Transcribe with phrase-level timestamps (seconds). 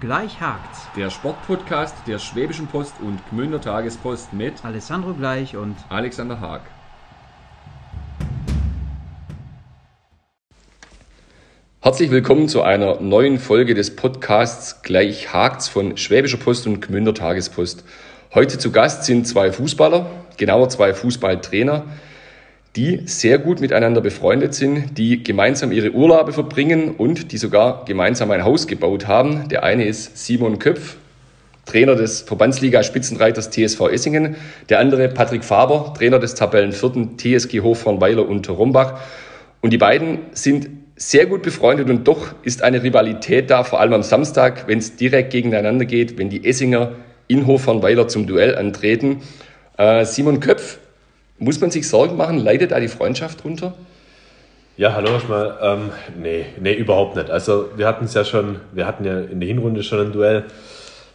[0.00, 0.86] Gleich hakt's.
[0.96, 6.62] Der Sportpodcast der Schwäbischen Post und Gmünder Tagespost mit Alessandro Gleich und Alexander Haag.
[11.82, 17.12] Herzlich willkommen zu einer neuen Folge des Podcasts Gleich hakt's von Schwäbischer Post und Gmünder
[17.12, 17.84] Tagespost.
[18.32, 21.84] Heute zu Gast sind zwei Fußballer, genauer zwei Fußballtrainer,
[22.76, 28.30] die sehr gut miteinander befreundet sind, die gemeinsam ihre Urlaube verbringen und die sogar gemeinsam
[28.30, 29.48] ein Haus gebaut haben.
[29.48, 30.96] Der eine ist Simon Köpf,
[31.66, 34.36] Trainer des Verbandsliga-Spitzenreiters TSV Essingen.
[34.68, 39.00] Der andere Patrick Faber, Trainer des Tabellenvierten TSG Hofhornweiler und Rombach.
[39.60, 43.94] Und die beiden sind sehr gut befreundet und doch ist eine Rivalität da, vor allem
[43.94, 46.92] am Samstag, wenn es direkt gegeneinander geht, wenn die Essinger
[47.26, 49.22] in Hofhornweiler zum Duell antreten.
[49.76, 50.78] Äh, Simon Köpf
[51.40, 52.38] muss man sich Sorgen machen?
[52.38, 53.74] Leidet da die Freundschaft drunter?
[54.76, 55.58] Ja, hallo erstmal.
[55.60, 57.30] Ähm, nee, nee, überhaupt nicht.
[57.30, 60.44] Also wir hatten es ja schon, wir hatten ja in der Hinrunde schon ein Duell,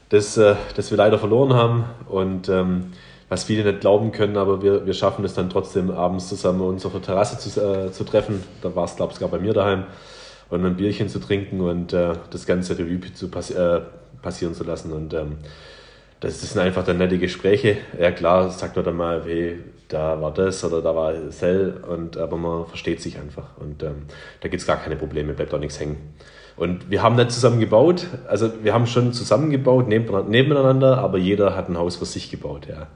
[0.10, 1.86] das, äh, das wir leider verloren haben.
[2.10, 2.92] Und ähm,
[3.30, 6.86] was viele nicht glauben können, aber wir, wir schaffen es dann trotzdem abends zusammen uns
[6.86, 8.44] auf der Terrasse zu, äh, zu treffen.
[8.62, 9.86] Da war es, glaube ich, sogar bei mir daheim.
[10.50, 13.82] Und ein Bierchen zu trinken und äh, das ganze Revue zu passi äh,
[14.22, 14.92] passieren zu lassen.
[14.92, 15.38] Und ähm,
[16.20, 17.78] das, das sind einfach dann nette Gespräche.
[18.00, 22.18] Ja klar, sagt man dann mal, hey, da war das oder da war Cell, und,
[22.18, 23.58] aber man versteht sich einfach.
[23.58, 24.04] Und ähm,
[24.42, 25.98] da gibt es gar keine Probleme, bleibt auch nichts hängen.
[26.58, 31.56] Und wir haben nicht zusammen gebaut, also wir haben schon zusammen gebaut, nebeneinander, aber jeder
[31.56, 32.88] hat ein Haus für sich gebaut, ja.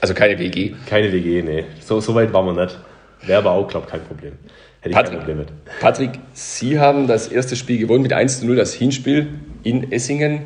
[0.00, 0.74] Also keine WG?
[0.86, 1.64] Keine WG, nee.
[1.80, 2.78] So, so weit waren wir nicht.
[3.24, 4.32] Wäre aber auch, glaube ich, kein Problem.
[4.80, 5.48] Hätte ich Patrick, kein Problem mit.
[5.80, 9.28] Patrick, Sie haben das erste Spiel gewonnen mit 1 zu 0, das Hinspiel
[9.62, 10.42] in Essingen.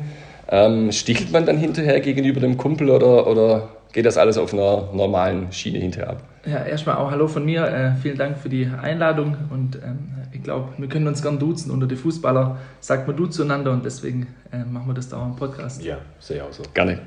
[0.49, 4.89] Ähm, stichelt man dann hinterher gegenüber dem Kumpel oder, oder geht das alles auf einer
[4.93, 6.23] normalen Schiene hinterher ab?
[6.45, 7.65] Ja, erstmal auch Hallo von mir.
[7.65, 11.71] Äh, vielen Dank für die Einladung und ähm, ich glaube, wir können uns gern duzen.
[11.71, 15.25] Unter den Fußballer sagt man du zueinander und deswegen äh, machen wir das da auch
[15.25, 15.83] im Podcast.
[15.83, 16.63] Ja, sehr auch so.
[16.73, 16.99] Gerne.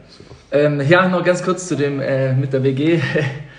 [0.53, 3.01] Ähm, ja, noch ganz kurz zu dem äh, mit der WG.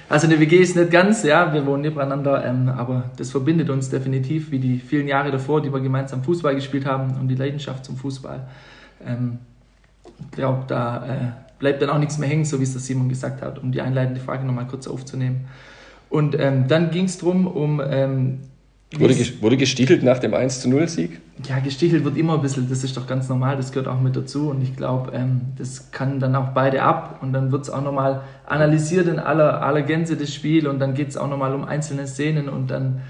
[0.09, 3.89] Also eine WG ist nicht ganz, ja, wir wohnen nebeneinander, ähm, aber das verbindet uns
[3.89, 7.85] definitiv, wie die vielen Jahre davor, die wir gemeinsam Fußball gespielt haben und die Leidenschaft
[7.85, 8.45] zum Fußball.
[9.07, 9.39] Ähm,
[10.31, 13.41] glaube, da äh, bleibt dann auch nichts mehr hängen, so wie es der Simon gesagt
[13.41, 15.47] hat, um die einleitende Frage nochmal kurz aufzunehmen.
[16.09, 17.81] Und ähm, dann ging es darum, um.
[17.89, 18.39] Ähm,
[18.97, 21.21] wurde, wurde gestichelt nach dem 1 zu 0 Sieg?
[21.47, 24.17] Ja, gestichelt wird immer ein bisschen, das ist doch ganz normal, das gehört auch mit
[24.17, 24.49] dazu.
[24.49, 27.19] Und ich glaube, ähm, das kann dann auch beide ab.
[27.21, 30.67] Und dann wird es auch nochmal analysiert in aller, aller Gänze das Spiel.
[30.67, 32.49] Und dann geht es auch nochmal um einzelne Szenen.
[32.49, 33.01] Und dann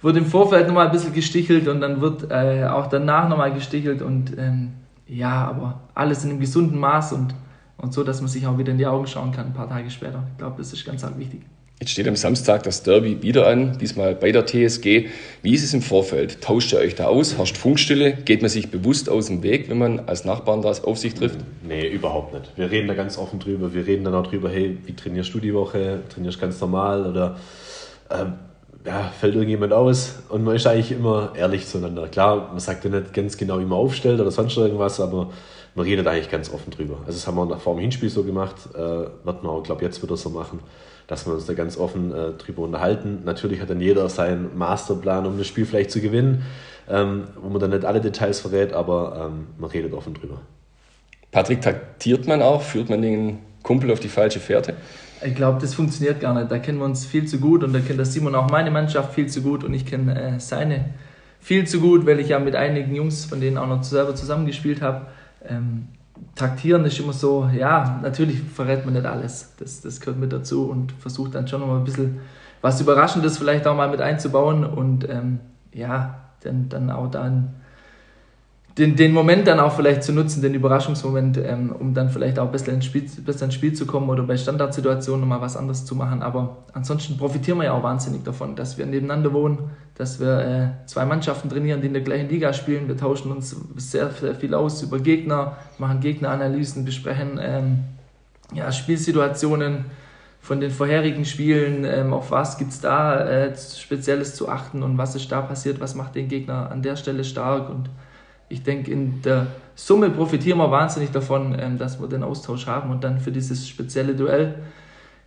[0.00, 1.68] wird im Vorfeld nochmal ein bisschen gestichelt.
[1.68, 4.00] Und dann wird äh, auch danach nochmal gestichelt.
[4.00, 4.72] Und ähm,
[5.08, 7.34] ja, aber alles in einem gesunden Maß und,
[7.78, 9.90] und so, dass man sich auch wieder in die Augen schauen kann, ein paar Tage
[9.90, 10.24] später.
[10.32, 11.42] Ich glaube, das ist ganz arg wichtig.
[11.78, 15.08] Jetzt steht am Samstag das Derby wieder an, diesmal bei der TSG.
[15.42, 16.40] Wie ist es im Vorfeld?
[16.40, 17.36] Tauscht ihr euch da aus?
[17.36, 18.14] Herrscht Funkstille?
[18.14, 21.38] Geht man sich bewusst aus dem Weg, wenn man als Nachbarn das auf sich trifft?
[21.68, 22.50] Nee, überhaupt nicht.
[22.56, 23.74] Wir reden da ganz offen drüber.
[23.74, 26.00] Wir reden dann auch drüber, hey, wie trainierst du die Woche?
[26.08, 27.04] Trainierst du ganz normal?
[27.04, 27.36] Oder
[28.10, 28.32] ähm,
[28.86, 32.06] ja, fällt irgendjemand aus und man ist eigentlich immer ehrlich zueinander.
[32.06, 35.30] Klar, man sagt ja nicht ganz genau, wie man aufstellt oder sonst irgendwas, aber
[35.74, 36.98] man redet eigentlich ganz offen drüber.
[37.00, 40.02] Also das haben wir vor dem Hinspiel so gemacht, äh, wird man auch, glaube jetzt
[40.02, 40.60] wieder so machen,
[41.08, 43.22] dass wir uns da ganz offen äh, drüber unterhalten.
[43.24, 46.44] Natürlich hat dann jeder seinen Masterplan, um das Spiel vielleicht zu gewinnen,
[46.88, 50.40] ähm, wo man dann nicht alle Details verrät, aber ähm, man redet offen drüber.
[51.32, 52.62] Patrick, taktiert man auch?
[52.62, 54.74] Führt man den Kumpel auf die falsche Fährte?
[55.24, 56.50] Ich glaube, das funktioniert gar nicht.
[56.50, 59.14] Da kennen wir uns viel zu gut und da kennt der Simon auch meine Mannschaft
[59.14, 60.86] viel zu gut und ich kenne äh, seine
[61.40, 64.82] viel zu gut, weil ich ja mit einigen Jungs, von denen auch noch selber zusammengespielt
[64.82, 65.06] habe.
[65.48, 65.88] Ähm,
[66.34, 69.54] taktieren ist immer so, ja, natürlich verrät man nicht alles.
[69.58, 72.18] Das, das gehört mit dazu und versucht dann schon noch mal ein bisschen
[72.62, 75.40] was Überraschendes vielleicht auch mal mit einzubauen und ähm,
[75.72, 77.54] ja, dann, dann auch dann
[78.78, 82.50] den, den Moment dann auch vielleicht zu nutzen, den Überraschungsmoment, ähm, um dann vielleicht auch
[82.50, 85.94] besser ins, Spiel, besser ins Spiel zu kommen oder bei Standardsituationen nochmal was anderes zu
[85.94, 86.22] machen.
[86.22, 90.40] Aber ansonsten profitieren wir ja auch wahnsinnig davon, dass wir nebeneinander wohnen, dass wir
[90.84, 92.86] äh, zwei Mannschaften trainieren, die in der gleichen Liga spielen.
[92.86, 97.84] Wir tauschen uns sehr, sehr viel aus über Gegner, machen Gegneranalysen, besprechen ähm,
[98.52, 99.86] ja, Spielsituationen
[100.42, 104.98] von den vorherigen Spielen, ähm, auf was gibt es da äh, Spezielles zu achten und
[104.98, 107.88] was ist da passiert, was macht den Gegner an der Stelle stark und
[108.48, 112.90] ich denke, in der Summe profitieren wir wahnsinnig davon, ähm, dass wir den Austausch haben
[112.90, 114.54] und dann für dieses spezielle Duell,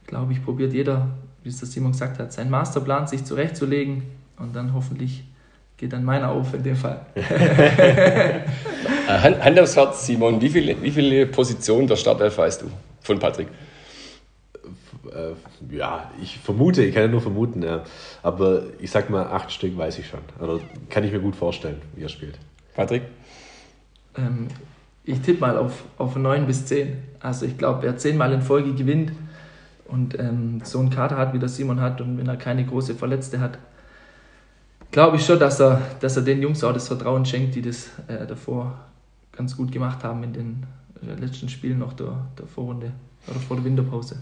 [0.07, 1.07] glaube ich, probiert jeder,
[1.44, 4.04] wie es das Simon gesagt hat, seinen Masterplan sich zurechtzulegen
[4.38, 5.24] und dann hoffentlich
[5.77, 7.06] geht dann meiner auf in dem Fall.
[9.10, 12.68] Äh, Hand, Hand aufs Herz, Simon, wie viele, wie viele Positionen der Startelf weißt du
[13.01, 13.48] von Patrick?
[15.12, 17.83] Äh, ja, ich vermute, ich kann ja nur vermuten, ja.
[18.21, 20.19] aber ich sag mal, acht Stück weiß ich schon.
[20.39, 22.38] Oder kann ich mir gut vorstellen, wie er spielt.
[22.80, 23.04] Patrick?
[24.16, 24.48] Ähm,
[25.04, 26.98] ich tippe mal auf, auf 9 bis 10.
[27.20, 29.12] Also ich glaube, wer zehnmal in Folge gewinnt
[29.86, 32.96] und ähm, so einen Kater hat, wie der Simon hat und wenn er keine große
[32.96, 33.60] Verletzte hat,
[34.92, 37.90] glaube ich schon, dass er, dass er den Jungs auch das Vertrauen schenkt, die das
[38.08, 38.80] äh, davor
[39.34, 40.66] ganz gut gemacht haben in den
[41.06, 42.94] äh, letzten Spielen noch der, der Vorrunde
[43.28, 44.20] oder vor der Winterpause.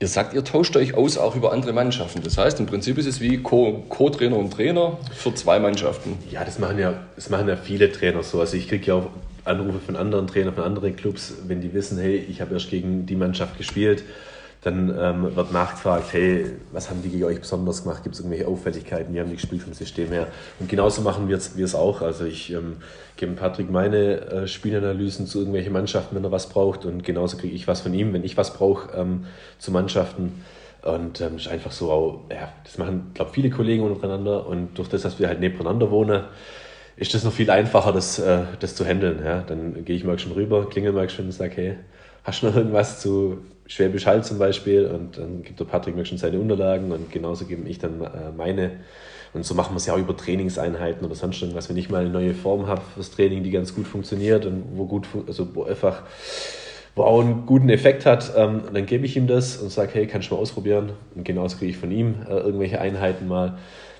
[0.00, 2.22] Ihr sagt, ihr tauscht euch aus auch über andere Mannschaften.
[2.22, 6.16] Das heißt, im Prinzip ist es wie Co-Trainer und Trainer für zwei Mannschaften.
[6.30, 8.38] Ja, das machen ja, das machen ja viele Trainer so.
[8.40, 9.10] Also ich kriege ja auch
[9.44, 13.06] Anrufe von anderen Trainern, von anderen Clubs, wenn die wissen, hey, ich habe erst gegen
[13.06, 14.04] die Mannschaft gespielt
[14.68, 18.02] dann ähm, wird nachgefragt, hey, was haben die gegen euch besonders gemacht?
[18.02, 19.14] Gibt es irgendwelche Auffälligkeiten?
[19.14, 20.28] Wie haben die gespielt vom System her?
[20.60, 22.02] Und genauso machen wir es auch.
[22.02, 22.76] Also ich ähm,
[23.16, 26.84] gebe Patrick meine äh, Spielanalysen zu irgendwelchen Mannschaften, wenn er was braucht.
[26.84, 29.24] Und genauso kriege ich was von ihm, wenn ich was brauche ähm,
[29.58, 30.44] zu Mannschaften.
[30.82, 34.46] Und ähm, ist einfach so, auch, ja, das machen, glaube viele Kollegen untereinander.
[34.46, 36.24] Und durch das, dass wir halt nebeneinander wohnen,
[36.96, 39.20] ist das noch viel einfacher, das, äh, das zu handeln.
[39.24, 39.40] Ja?
[39.40, 41.76] Dann gehe ich mal schon rüber, klingel mal schon und sage, hey,
[42.24, 43.38] hast du noch irgendwas zu
[43.68, 47.44] Schwäbisch Hall zum Beispiel und dann gibt der Patrick mir schon seine Unterlagen und genauso
[47.44, 48.72] gebe ich dann äh, meine.
[49.34, 51.68] Und so machen wir es ja auch über Trainingseinheiten oder sonst irgendwas.
[51.68, 54.86] Wenn ich mal eine neue Form habe fürs Training, die ganz gut funktioniert und wo
[54.86, 56.02] gut, also wo einfach,
[56.94, 60.06] wo auch einen guten Effekt hat, ähm, dann gebe ich ihm das und sage, hey,
[60.06, 60.92] kannst du mal ausprobieren?
[61.14, 63.58] Und genauso kriege ich von ihm äh, irgendwelche Einheiten mal.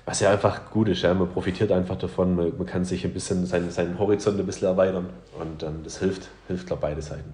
[0.09, 1.13] Was ja einfach gut ist, ja.
[1.13, 4.67] man profitiert einfach davon, man, man kann sich ein bisschen seinen, seinen Horizont ein bisschen
[4.67, 5.09] erweitern
[5.39, 7.31] und ähm, das hilft, hilft glaube beide Seiten.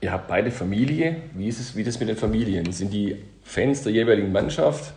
[0.00, 1.16] Ihr habt beide Familie.
[1.34, 2.70] Wie ist es wie das mit den Familien?
[2.70, 4.92] Sind die Fans der jeweiligen Mannschaft?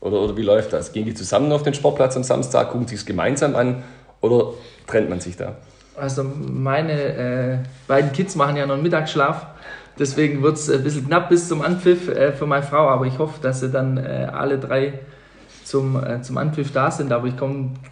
[0.00, 0.94] Oder, oder wie läuft das?
[0.94, 3.82] Gehen die zusammen auf den Sportplatz am Samstag, gucken sich es gemeinsam an
[4.22, 4.54] oder
[4.86, 5.56] trennt man sich da?
[5.96, 9.48] Also meine äh, beiden Kids machen ja noch einen Mittagsschlaf.
[9.98, 13.18] Deswegen wird es ein bisschen knapp bis zum Anpfiff äh, für meine Frau, aber ich
[13.18, 15.00] hoffe, dass sie dann äh, alle drei
[15.64, 17.12] zum, äh, zum Anpfiff da sind.
[17.12, 17.34] Aber ich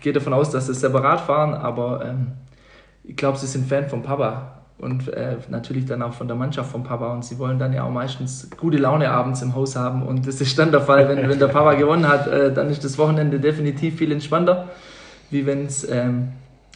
[0.01, 1.55] gehe davon aus, dass sie separat fahren.
[1.55, 2.33] Aber ähm,
[3.05, 6.71] ich glaube, sie sind Fan von Papa und äh, natürlich dann auch von der Mannschaft
[6.71, 7.13] vom Papa.
[7.13, 10.03] Und sie wollen dann ja auch meistens gute Laune abends im Haus haben.
[10.03, 12.85] Und das ist dann der Fall, wenn, wenn der Papa gewonnen hat, äh, dann ist
[12.85, 14.69] das Wochenende definitiv viel entspannter,
[15.31, 16.33] wie wenn es ähm,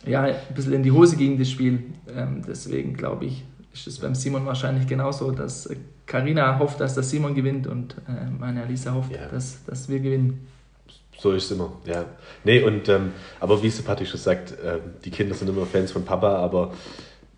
[0.06, 1.84] ja, ein bisschen in die Hose ging, das Spiel.
[2.16, 5.68] Ähm, deswegen glaube ich, ist es beim Simon wahrscheinlich genauso, dass
[6.06, 9.26] Karina hofft, dass der Simon gewinnt und äh, meine Alisa hofft, ja.
[9.28, 10.46] dass, dass wir gewinnen.
[11.18, 12.04] So ist es immer, ja.
[12.44, 16.04] Nee, und, ähm, aber wie es schon sagt, äh, die Kinder sind immer Fans von
[16.04, 16.72] Papa, aber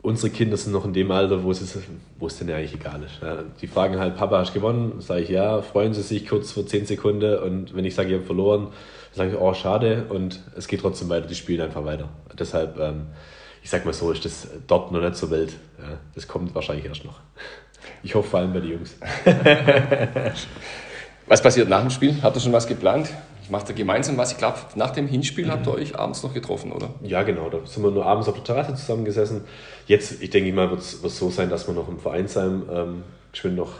[0.02, 1.78] unsere Kinder sind noch in dem Alter, wo es,
[2.19, 3.22] wo es denen eigentlich egal ist.
[3.22, 5.00] Ja, die fragen halt, Papa, hast du gewonnen?
[5.00, 5.62] Sage ich, ja.
[5.62, 8.69] Freuen sie sich kurz vor 10 Sekunden und wenn ich sage, ich habe verloren,
[9.12, 12.08] sage ich, oh, schade und es geht trotzdem weiter, die spielen einfach weiter.
[12.38, 13.06] Deshalb, ähm,
[13.62, 15.52] ich sag mal so, ist das dort noch nicht so wild.
[15.78, 17.20] Ja, das kommt wahrscheinlich erst noch.
[18.02, 18.96] Ich hoffe vor allem bei den Jungs.
[21.26, 22.16] was passiert nach dem Spiel?
[22.22, 23.10] Habt ihr schon was geplant?
[23.50, 24.32] Macht ihr gemeinsam was?
[24.32, 26.90] Ich glaube, nach dem Hinspiel habt ihr euch abends noch getroffen, oder?
[27.02, 27.48] Ja, genau.
[27.50, 29.42] Da sind wir nur abends auf der Terrasse zusammengesessen.
[29.86, 33.02] Jetzt, ich denke mal, wird es so sein, dass wir noch im Vereinsheim ähm,
[33.32, 33.72] geschwind noch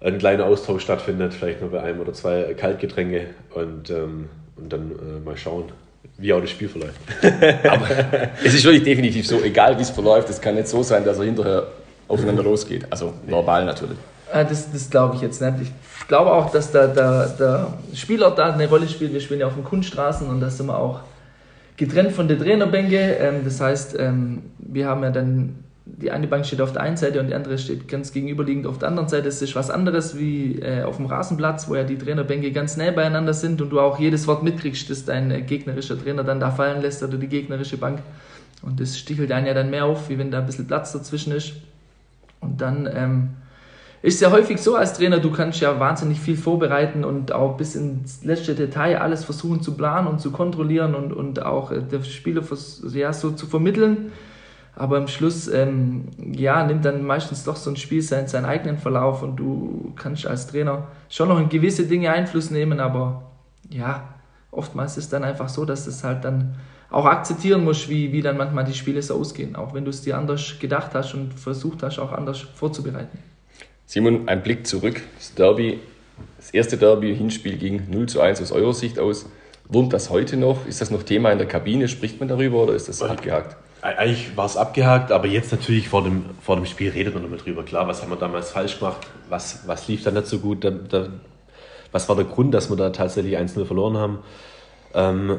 [0.00, 4.90] ein kleiner Austausch stattfindet, vielleicht nur bei einem oder zwei Kaltgetränke und, ähm, und dann
[4.90, 5.64] äh, mal schauen,
[6.18, 7.00] wie auch das Spiel verläuft.
[7.68, 7.88] Aber
[8.44, 11.18] es ist wirklich definitiv so, egal wie es verläuft, es kann nicht so sein, dass
[11.18, 11.68] er hinterher
[12.08, 12.86] aufeinander losgeht.
[12.90, 13.98] Also verbal natürlich.
[14.32, 15.72] Ah, das, das glaube ich jetzt nicht.
[16.00, 19.12] Ich glaube auch, dass der, der, der Spielort da eine Rolle spielt.
[19.12, 21.00] Wir spielen ja auf den Kunststraßen und da sind wir auch
[21.76, 22.96] getrennt von der Trainerbänke.
[22.96, 26.96] Ähm, das heißt, ähm, wir haben ja dann, die eine Bank steht auf der einen
[26.96, 29.24] Seite und die andere steht ganz gegenüberliegend auf der anderen Seite.
[29.24, 32.90] Das ist was anderes wie äh, auf dem Rasenplatz, wo ja die Trainerbänke ganz nah
[32.90, 36.50] beieinander sind und du auch jedes Wort mitkriegst, das dein äh, gegnerischer Trainer dann da
[36.50, 37.98] fallen lässt oder die gegnerische Bank.
[38.62, 41.32] Und das stichelt einen ja dann mehr auf, wie wenn da ein bisschen Platz dazwischen
[41.32, 41.52] ist.
[42.40, 43.30] Und dann ähm,
[44.02, 47.76] ist ja häufig so als Trainer, du kannst ja wahnsinnig viel vorbereiten und auch bis
[47.76, 52.02] ins letzte Detail alles versuchen zu planen und zu kontrollieren und, und auch äh, der
[52.02, 52.42] Spieler
[52.92, 54.10] ja, so zu vermitteln.
[54.74, 58.78] Aber am Schluss ähm, ja, nimmt dann meistens doch so ein Spiel seinen, seinen eigenen
[58.78, 63.30] Verlauf und du kannst als Trainer schon noch in gewisse Dinge Einfluss nehmen, aber
[63.68, 64.14] ja,
[64.50, 66.56] oftmals ist es dann einfach so, dass es halt dann
[66.90, 70.02] auch akzeptieren musst, wie, wie dann manchmal die Spiele so ausgehen, auch wenn du es
[70.02, 73.18] dir anders gedacht hast und versucht hast, auch anders vorzubereiten.
[73.92, 75.02] Simon, ein Blick zurück.
[75.18, 75.78] Das Derby,
[76.38, 79.28] das erste Derby-Hinspiel ging 0 zu 1 aus eurer Sicht aus.
[79.68, 80.66] Wurmt das heute noch?
[80.66, 81.88] Ist das noch Thema in der Kabine?
[81.88, 83.54] Spricht man darüber oder ist das abgehakt?
[83.82, 87.44] Eigentlich war es abgehakt, aber jetzt natürlich vor dem, vor dem Spiel redet man damit
[87.44, 87.64] drüber.
[87.64, 89.06] Klar, was haben wir damals falsch gemacht?
[89.28, 90.64] Was, was lief da nicht so gut?
[90.64, 91.08] Da, da,
[91.90, 94.18] was war der Grund, dass wir da tatsächlich 1-0 verloren haben?
[94.94, 95.38] Ähm,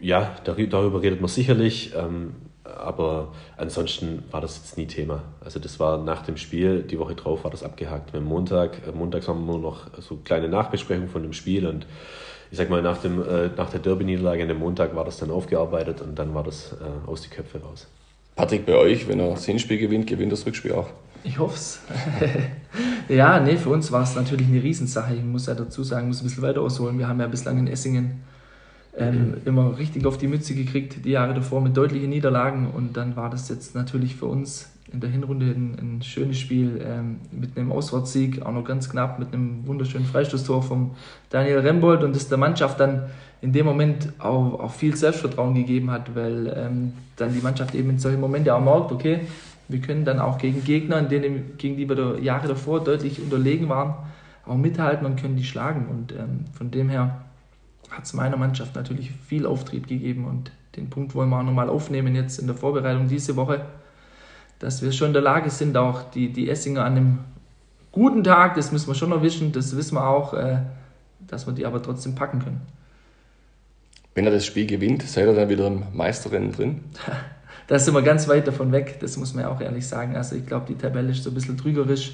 [0.00, 1.92] ja, darüber redet man sicherlich.
[1.96, 2.34] Ähm,
[2.76, 5.22] aber ansonsten war das jetzt nie Thema.
[5.44, 8.14] Also das war nach dem Spiel, die Woche drauf war das abgehakt.
[8.14, 11.86] Am Montag, äh, montags haben wir nur noch so kleine Nachbesprechungen von dem Spiel und
[12.50, 15.30] ich sag mal, nach, dem, äh, nach der Derby-Niederlage an dem Montag war das dann
[15.30, 17.86] aufgearbeitet und dann war das äh, aus die Köpfe raus.
[18.36, 20.88] Patrick, bei euch, wenn er das Hinspiel gewinnt, gewinnt das Rückspiel auch.
[21.24, 21.80] Ich hoffe es.
[23.08, 25.14] ja, nee, für uns war es natürlich eine Riesensache.
[25.14, 26.98] Ich muss ja dazu sagen, muss ein bisschen weiter ausholen.
[26.98, 28.22] Wir haben ja bislang in Essingen
[28.96, 32.68] ähm, immer richtig auf die Mütze gekriegt, die Jahre davor mit deutlichen Niederlagen.
[32.70, 36.80] Und dann war das jetzt natürlich für uns in der Hinrunde ein, ein schönes Spiel
[36.84, 40.90] ähm, mit einem Auswärtssieg, auch noch ganz knapp mit einem wunderschönen Freistoßtor vom
[41.30, 43.04] Daniel Rembold und das der Mannschaft dann
[43.40, 47.90] in dem Moment auch, auch viel Selbstvertrauen gegeben hat, weil ähm, dann die Mannschaft eben
[47.90, 49.20] in solchen Momenten auch merkt, okay,
[49.68, 53.20] wir können dann auch gegen Gegner, in denen, gegen die wir da Jahre davor deutlich
[53.20, 53.94] unterlegen waren,
[54.46, 55.86] auch mithalten und können die schlagen.
[55.90, 57.22] Und ähm, von dem her
[57.92, 61.68] hat es meiner Mannschaft natürlich viel Auftrieb gegeben und den Punkt wollen wir auch nochmal
[61.68, 63.66] aufnehmen jetzt in der Vorbereitung diese Woche
[64.62, 67.18] dass wir schon in der Lage sind, auch die, die Essinger an einem
[67.90, 70.58] guten Tag, das müssen wir schon noch wissen, das wissen wir auch, äh,
[71.18, 72.60] dass wir die aber trotzdem packen können.
[74.14, 76.84] Wenn er das Spiel gewinnt, seid ihr dann wieder im Meisterrennen drin?
[77.66, 80.14] da sind wir ganz weit davon weg, das muss man ja auch ehrlich sagen.
[80.14, 82.12] Also ich glaube, die Tabelle ist so ein bisschen trügerisch.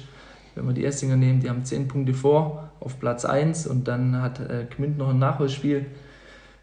[0.55, 4.21] Wenn wir die Essinger nehmen, die haben 10 Punkte vor auf Platz 1 und dann
[4.21, 5.85] hat äh, Gmünd noch ein Nachholspiel.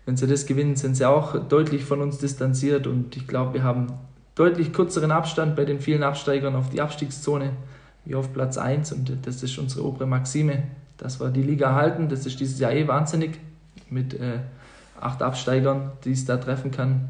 [0.04, 3.64] Wenn sie das gewinnen, sind sie auch deutlich von uns distanziert und ich glaube, wir
[3.64, 3.88] haben
[4.34, 7.50] deutlich kürzeren Abstand bei den vielen Absteigern auf die Abstiegszone
[8.04, 10.62] wie auf Platz 1 und das ist unsere obere Maxime,
[10.96, 12.08] dass wir die Liga halten.
[12.08, 13.38] Das ist dieses Jahr eh wahnsinnig
[13.90, 14.38] mit äh,
[15.00, 17.08] acht Absteigern, die es da treffen kann.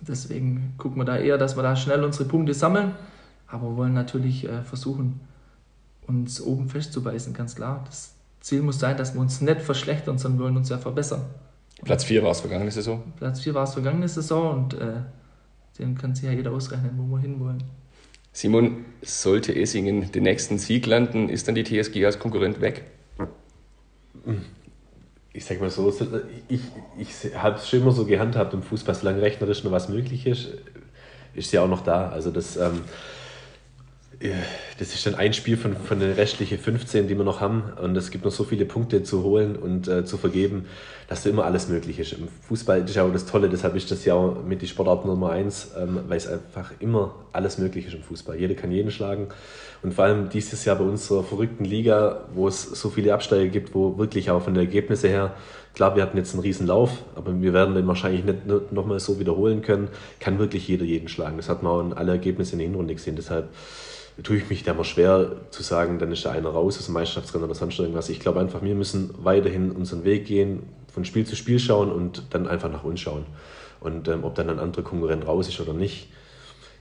[0.00, 2.92] Deswegen gucken wir da eher, dass wir da schnell unsere Punkte sammeln,
[3.48, 5.20] aber wollen natürlich äh, versuchen,
[6.06, 7.84] uns oben festzubeißen, ganz klar.
[7.86, 11.22] Das Ziel muss sein, dass wir uns nicht verschlechtern, sondern wir wollen uns ja verbessern.
[11.82, 13.02] Platz 4 war es vergangene Saison?
[13.16, 15.00] Platz 4 war es vergangene Saison und äh,
[15.78, 17.62] den kann sich ja jeder ausrechnen, wo wir hinwollen.
[18.32, 22.84] Simon, sollte Essingen den nächsten Sieg landen, ist dann die TSG als Konkurrent weg?
[25.32, 25.92] Ich sag mal so,
[26.48, 26.60] ich,
[26.98, 30.48] ich habe es schon immer so gehandhabt im Fußball, solange rechnerisch noch was möglich ist,
[31.34, 32.08] ist sie auch noch da.
[32.08, 32.82] Also das, ähm,
[34.78, 37.64] das ist dann ein Spiel von, von den restlichen 15, die wir noch haben.
[37.82, 40.66] Und es gibt noch so viele Punkte zu holen und äh, zu vergeben,
[41.08, 42.12] dass da immer alles möglich ist.
[42.14, 45.04] Im Fußball ist ja auch das Tolle, deshalb ist das ja auch mit die Sportart
[45.04, 48.38] Nummer eins, ähm, weil es einfach immer alles möglich ist im Fußball.
[48.38, 49.28] Jeder kann jeden schlagen.
[49.82, 53.74] Und vor allem dieses Jahr bei unserer verrückten Liga, wo es so viele Absteiger gibt,
[53.74, 55.34] wo wirklich auch von den Ergebnissen her,
[55.74, 59.20] klar, wir hatten jetzt einen riesen Lauf, aber wir werden den wahrscheinlich nicht nochmal so
[59.20, 59.88] wiederholen können,
[60.20, 61.36] kann wirklich jeder jeden schlagen.
[61.36, 63.16] Das hat man auch in alle Ergebnisse in der Hinrunde gesehen.
[63.16, 63.50] Deshalb
[64.22, 66.94] tue ich mich da mal schwer zu sagen, dann ist da einer raus aus dem
[66.94, 68.08] Meisterschaftsrennen oder sonst irgendwas.
[68.08, 72.22] Ich glaube einfach, wir müssen weiterhin unseren Weg gehen, von Spiel zu Spiel schauen und
[72.30, 73.26] dann einfach nach uns schauen.
[73.80, 76.08] Und ähm, ob dann ein anderer Konkurrent raus ist oder nicht,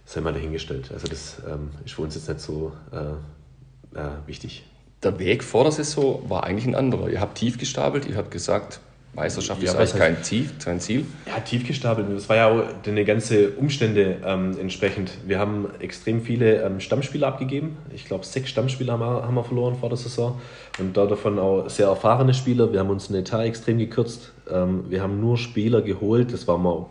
[0.05, 0.91] sei mal dahingestellt.
[0.93, 4.63] Also das ähm, ist für uns jetzt nicht so äh, äh, wichtig.
[5.01, 7.09] Der Weg vor der Saison war eigentlich ein anderer.
[7.09, 8.79] Ihr habt tief gestapelt, ihr habt gesagt,
[9.15, 11.05] Meisterschaft ja, ist eigentlich kein Ziel, kein Ziel.
[11.27, 12.07] Ja, tief gestapelt.
[12.15, 15.11] Das war ja auch die ganze Umstände ähm, entsprechend.
[15.27, 17.77] Wir haben extrem viele ähm, Stammspieler abgegeben.
[17.93, 20.41] Ich glaube, sechs Stammspieler haben wir, haben wir verloren vor der Saison.
[20.79, 22.73] Und davon auch sehr erfahrene Spieler.
[22.73, 24.31] Wir haben uns den Etat extrem gekürzt.
[24.49, 26.33] Ähm, wir haben nur Spieler geholt.
[26.33, 26.87] Das war mal,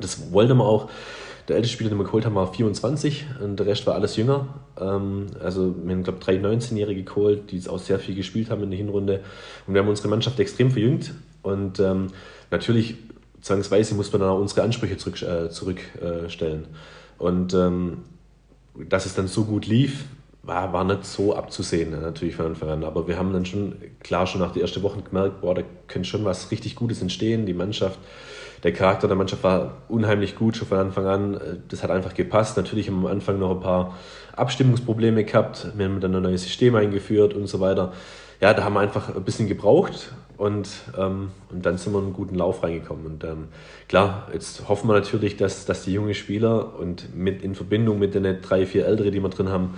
[0.00, 0.88] das wollte man auch.
[1.48, 4.46] Der älteste Spieler, den wir geholt haben, war 24 und der Rest war alles jünger.
[4.80, 8.70] Ähm, also wir haben, glaube drei 19-Jährige geholt, die auch sehr viel gespielt haben in
[8.70, 9.20] der Hinrunde.
[9.66, 11.12] Und wir haben unsere Mannschaft extrem verjüngt.
[11.44, 12.08] Und ähm,
[12.50, 12.96] natürlich,
[13.40, 16.66] zwangsweise, muss man dann auch unsere Ansprüche zurück, äh, zurückstellen.
[17.18, 17.98] Und ähm,
[18.88, 20.06] dass es dann so gut lief,
[20.42, 22.84] war, war nicht so abzusehen, natürlich von Anfang an.
[22.84, 26.08] Aber wir haben dann schon, klar, schon nach den ersten Wochen gemerkt, boah, da könnte
[26.08, 27.46] schon was richtig Gutes entstehen.
[27.46, 27.98] Die Mannschaft,
[28.64, 31.40] der Charakter der Mannschaft war unheimlich gut schon von Anfang an.
[31.68, 32.56] Das hat einfach gepasst.
[32.56, 33.94] Natürlich haben wir am Anfang noch ein paar
[34.34, 35.68] Abstimmungsprobleme gehabt.
[35.76, 37.92] Wir haben dann ein neues System eingeführt und so weiter.
[38.40, 40.68] Ja, da haben wir einfach ein bisschen gebraucht und,
[40.98, 43.04] ähm, und dann sind wir in einen guten Lauf reingekommen.
[43.04, 43.48] Und ähm,
[43.86, 48.14] klar, jetzt hoffen wir natürlich, dass, dass die jungen Spieler und mit, in Verbindung mit
[48.14, 49.74] den drei, vier Ältere, die wir drin haben,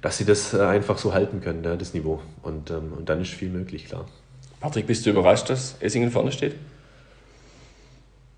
[0.00, 2.20] dass sie das äh, einfach so halten können, das Niveau.
[2.42, 4.06] Und, ähm, und dann ist viel möglich, klar.
[4.60, 6.54] Patrick, bist du überrascht, dass Essingen vorne steht?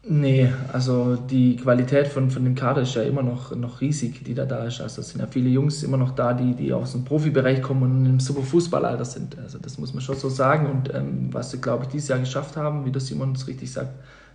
[0.06, 4.34] Nee, also die Qualität von, von dem Kader ist ja immer noch, noch riesig, die
[4.34, 4.82] da da ist.
[4.82, 7.82] Also es sind ja viele Jungs immer noch da, die, die aus dem Profibereich kommen
[7.82, 9.38] und im super Fußballalter sind.
[9.38, 10.66] Also das muss man schon so sagen.
[10.66, 13.72] Und ähm, was sie, glaube ich, dieses Jahr geschafft haben, wie das Simon uns richtig
[13.72, 13.94] sagt,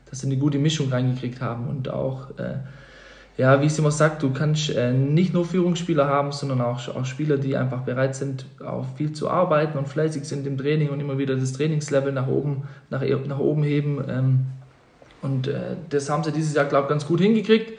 [0.10, 1.68] dass sie eine gute Mischung reingekriegt haben.
[1.68, 2.56] Und auch, äh,
[3.38, 7.38] ja, wie immer sagt, du kannst äh, nicht nur Führungsspieler haben, sondern auch, auch Spieler,
[7.38, 11.20] die einfach bereit sind, auch viel zu arbeiten und fleißig sind im Training und immer
[11.20, 14.04] wieder das Trainingslevel nach oben, nach, nach oben heben.
[14.10, 14.46] Ähm,
[15.22, 17.74] und äh, das haben sie dieses Jahr, glaube ich, ganz gut hingekriegt.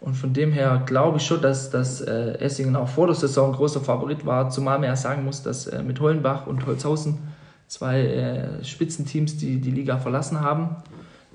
[0.00, 3.52] Und von dem her glaube ich schon, dass, dass äh, Essingen auch vor der Saison
[3.52, 7.18] ein großer Favorit war, zumal man ja sagen muss, dass äh, mit Hollenbach und Holzhausen
[7.68, 10.76] zwei äh, Spitzenteams die die Liga verlassen haben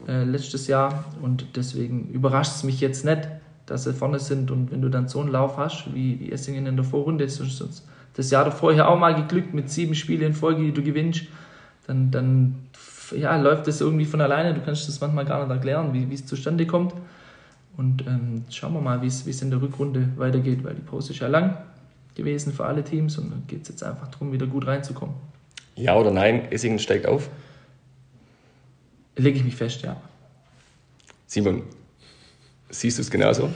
[0.06, 1.06] äh, letztes Jahr.
[1.22, 3.30] Und deswegen überrascht es mich jetzt nicht,
[3.68, 4.52] dass sie vorne sind.
[4.52, 7.40] Und wenn du dann so einen Lauf hast, wie, wie Essingen in der Vorrunde, ist
[7.40, 7.86] uns
[8.16, 11.24] das Jahr davor ja auch mal geglückt mit sieben Spielen in Folge, die du gewinnst,
[11.86, 12.56] dann, dann
[13.16, 14.54] ja, läuft das irgendwie von alleine.
[14.54, 16.94] Du kannst das manchmal gar nicht erklären, wie, wie es zustande kommt.
[17.78, 21.20] Und ähm, schauen wir mal, wie es in der Rückrunde weitergeht, weil die Pause ist
[21.20, 21.58] ja lang
[22.16, 25.16] gewesen für alle Teams und dann geht es jetzt einfach darum, wieder gut reinzukommen.
[25.76, 27.30] Ja oder nein, Essingen steigt auf?
[29.16, 29.96] Lege ich mich fest, ja.
[31.28, 31.62] Simon,
[32.70, 33.52] siehst du es genauso?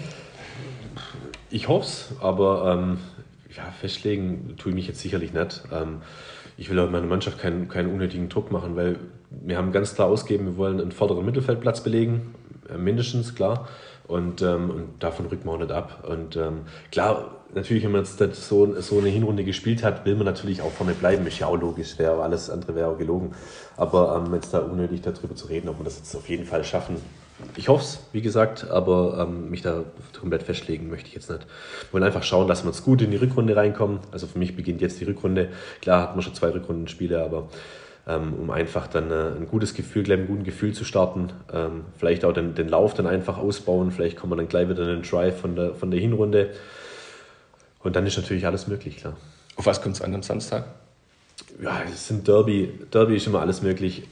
[1.49, 2.97] Ich hoffe es, aber ähm,
[3.55, 5.63] ja, festlegen tue ich mich jetzt sicherlich nicht.
[5.71, 6.01] Ähm,
[6.61, 8.99] ich will auch meiner Mannschaft keinen, keinen unnötigen Druck machen, weil
[9.31, 12.35] wir haben ganz klar ausgegeben, wir wollen einen vorderen Mittelfeldplatz belegen,
[12.69, 13.67] äh, mindestens, klar.
[14.07, 16.07] Und, ähm, und davon rücken wir auch nicht ab.
[16.07, 20.25] Und ähm, klar, natürlich, wenn man jetzt so, so eine Hinrunde gespielt hat, will man
[20.25, 21.25] natürlich auch vorne bleiben.
[21.25, 23.31] Ist ja auch logisch, wäre alles andere wäre auch gelogen.
[23.75, 26.63] Aber ähm, jetzt da unnötig darüber zu reden, ob wir das jetzt auf jeden Fall
[26.63, 26.97] schaffen.
[27.55, 29.83] Ich hoffe es, wie gesagt, aber ähm, mich da
[30.19, 31.41] komplett festlegen möchte ich jetzt nicht.
[31.41, 33.99] Wir wollen einfach schauen, dass wir jetzt gut in die Rückrunde reinkommen.
[34.11, 35.49] Also für mich beginnt jetzt die Rückrunde.
[35.81, 37.49] Klar hatten wir schon zwei Rückrundenspiele, aber
[38.07, 41.31] ähm, um einfach dann äh, ein gutes Gefühl, gleich ein gutes Gefühl zu starten.
[41.53, 43.91] Ähm, vielleicht auch den, den Lauf dann einfach ausbauen.
[43.91, 46.51] Vielleicht kommen wir dann gleich wieder in den Drive von der, von der Hinrunde.
[47.79, 49.17] Und dann ist natürlich alles möglich, klar.
[49.55, 50.65] Auf was kommt es an am Samstag?
[51.61, 52.71] Ja, es sind Derby.
[52.91, 54.03] Derby ist immer alles möglich.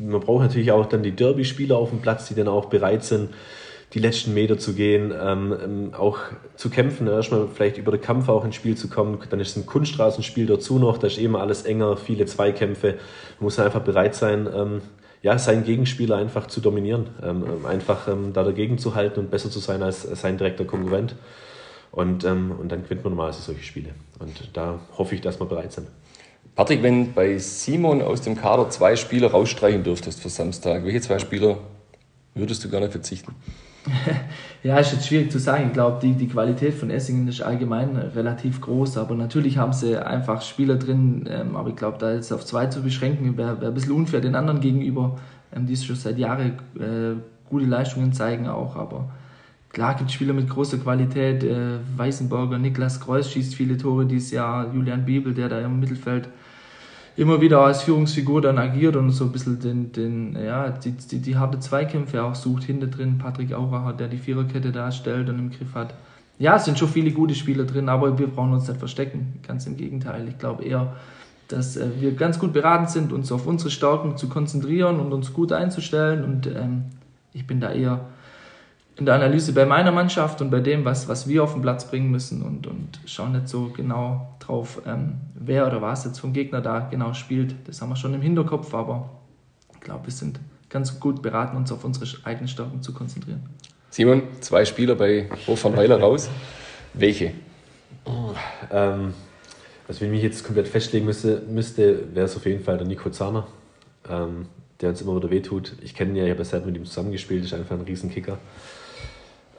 [0.00, 3.30] Man braucht natürlich auch dann die Derby-Spieler auf dem Platz, die dann auch bereit sind,
[3.94, 6.18] die letzten Meter zu gehen, ähm, ähm, auch
[6.56, 9.18] zu kämpfen, erstmal vielleicht über den Kampf auch ins Spiel zu kommen.
[9.30, 12.94] Dann ist ein Kunststraßenspiel dazu noch, da ist eben alles enger, viele Zweikämpfe.
[13.38, 14.82] Man muss einfach bereit sein, ähm,
[15.22, 19.30] ja, seinen Gegenspieler einfach zu dominieren, ähm, ähm einfach ähm, da dagegen zu halten und
[19.30, 21.14] besser zu sein als sein direkter Konkurrent.
[21.90, 23.88] Und, und dann gewinnt man normalerweise solche Spiele.
[24.18, 25.88] Und da hoffe ich, dass wir bereit sind.
[26.58, 31.20] Patrick, wenn bei Simon aus dem Kader zwei Spieler rausstreichen dürftest für Samstag, welche zwei
[31.20, 31.58] Spieler
[32.34, 33.32] würdest du gerne verzichten?
[34.64, 35.68] ja, ist jetzt schwierig zu sagen.
[35.68, 40.04] Ich glaube, die, die Qualität von Essingen ist allgemein relativ groß, aber natürlich haben sie
[40.04, 43.68] einfach Spieler drin, ähm, aber ich glaube, da jetzt auf zwei zu beschränken, wäre wär
[43.68, 45.16] ein bisschen unfair den anderen gegenüber,
[45.54, 49.08] ähm, die schon seit Jahren äh, gute Leistungen zeigen auch, aber
[49.68, 54.32] klar gibt es Spieler mit großer Qualität, äh, Weißenberger, Niklas Kreuz schießt viele Tore dieses
[54.32, 56.28] Jahr, Julian Bibel, der da im Mittelfeld
[57.18, 61.18] immer wieder als Führungsfigur dann agiert und so ein bisschen den, den ja, die, die,
[61.18, 65.50] die harte Zweikämpfe auch sucht, hinter drin Patrick Auracher, der die Viererkette darstellt und im
[65.50, 65.94] Griff hat.
[66.38, 69.40] Ja, es sind schon viele gute Spieler drin, aber wir brauchen uns nicht verstecken.
[69.44, 70.28] Ganz im Gegenteil.
[70.28, 70.94] Ich glaube eher,
[71.48, 75.32] dass äh, wir ganz gut beraten sind, uns auf unsere Stärken zu konzentrieren und uns
[75.32, 76.22] gut einzustellen.
[76.22, 76.84] Und ähm,
[77.32, 78.06] ich bin da eher
[78.98, 81.88] in der Analyse bei meiner Mannschaft und bei dem, was, was wir auf den Platz
[81.88, 86.32] bringen müssen und, und schauen nicht so genau drauf, ähm, wer oder was jetzt vom
[86.32, 87.54] Gegner da genau spielt.
[87.66, 89.08] Das haben wir schon im Hinterkopf, aber
[89.72, 93.42] ich glaube, wir sind ganz gut beraten, uns auf unsere eigenen Stärken zu konzentrieren.
[93.90, 96.28] Simon, zwei Spieler bei Hofernweiler raus.
[96.92, 97.32] Welche?
[98.04, 98.34] Oh,
[98.72, 99.14] ähm,
[99.86, 102.86] also wenn ich mich jetzt komplett festlegen müsste, müsste wäre es auf jeden Fall der
[102.86, 103.46] Nico Zahner,
[104.10, 104.46] ähm,
[104.80, 105.76] der uns immer wieder wehtut.
[105.82, 108.38] Ich kenne ihn ja, ich habe ja selbst mit ihm zusammengespielt, ist einfach ein Riesenkicker.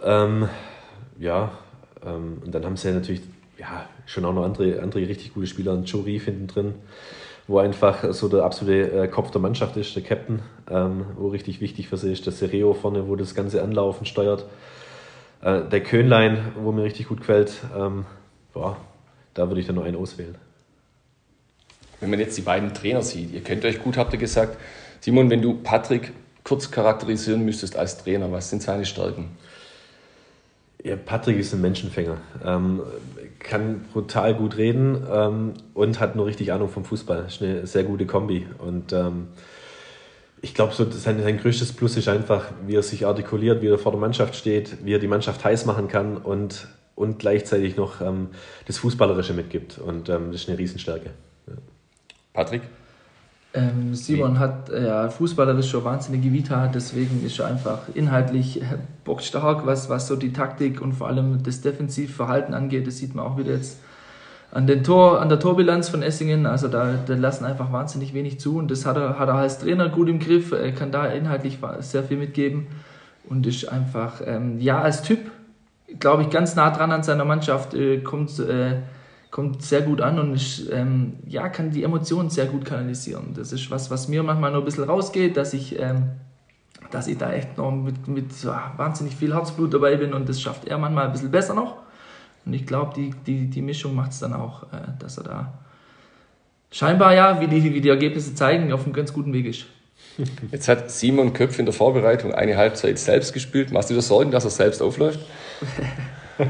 [0.04, 0.50] Ähm,
[1.20, 1.52] ja,
[2.06, 3.22] ähm, und dann haben sie ja natürlich
[3.58, 5.74] ja, schon auch noch andere, andere richtig gute Spieler.
[5.74, 6.74] Und Joe Reef hinten drin,
[7.48, 11.62] wo einfach so der absolute äh, Kopf der Mannschaft ist, der Captain, ähm, wo richtig
[11.62, 12.26] wichtig für sie ist.
[12.26, 14.46] Der Sereo vorne, wo das ganze Anlaufen steuert.
[15.42, 17.54] Äh, der Könlein, wo mir richtig gut gefällt.
[17.78, 18.06] Ähm,
[18.54, 18.78] boah,
[19.34, 20.36] da würde ich dann noch einen auswählen.
[22.00, 24.58] Wenn man jetzt die beiden Trainer sieht, ihr kennt euch gut, habt ihr gesagt.
[25.02, 29.38] Simon, wenn du Patrick kurz charakterisieren müsstest als Trainer, was sind seine Stärken?
[30.84, 32.18] Ja, Patrick ist ein Menschenfänger.
[32.44, 32.82] Ähm,
[33.40, 37.26] kann brutal gut reden ähm, und hat nur richtig Ahnung vom Fußball.
[37.28, 38.48] Ist eine sehr gute Kombi.
[38.60, 39.28] Und ähm,
[40.42, 43.78] ich glaube, so sein, sein größtes Plus ist einfach, wie er sich artikuliert, wie er
[43.78, 48.00] vor der Mannschaft steht, wie er die Mannschaft heiß machen kann und, und gleichzeitig noch
[48.00, 48.30] ähm,
[48.66, 49.80] das Fußballerische mitgibt.
[49.80, 51.10] Und ähm, das ist eine Riesenstärke.
[51.48, 51.54] Ja.
[52.32, 52.62] Patrick?
[53.52, 54.38] Ähm, Simon Wie?
[54.38, 58.66] hat äh, ja, fußballerisch schon wahnsinnige Vita, deswegen ist er einfach inhaltlich äh,
[59.04, 62.86] bockstark, was, was so die Taktik und vor allem das Defensivverhalten angeht.
[62.86, 63.80] Das sieht man auch wieder jetzt
[64.52, 66.46] an, den Tor, an der Torbilanz von Essingen.
[66.46, 69.58] Also da, da lassen einfach wahnsinnig wenig zu und das hat er, hat er als
[69.58, 70.52] Trainer gut im Griff.
[70.52, 72.68] Er kann da inhaltlich sehr viel mitgeben
[73.28, 75.20] und ist einfach, ähm, ja, als Typ,
[76.00, 78.38] glaube ich, ganz nah dran an seiner Mannschaft, äh, kommt.
[78.38, 78.82] Äh,
[79.32, 83.34] kommt sehr gut an und ich, ähm, ja, kann die Emotionen sehr gut kanalisieren.
[83.36, 86.10] Das ist was, was mir manchmal nur ein bisschen rausgeht, dass ich, ähm,
[86.92, 90.42] dass ich da echt noch mit, mit so, wahnsinnig viel Herzblut dabei bin und das
[90.42, 91.76] schafft er manchmal ein bisschen besser noch.
[92.46, 95.54] Und ich glaube, die, die, die Mischung macht es dann auch, äh, dass er da
[96.72, 99.66] scheinbar ja, wie die, wie die Ergebnisse zeigen, auf einem ganz guten Weg ist.
[100.52, 103.72] Jetzt hat Simon Köpf in der Vorbereitung eine Halbzeit selbst gespielt.
[103.72, 105.20] Machst du dir Sorgen, dass er selbst aufläuft?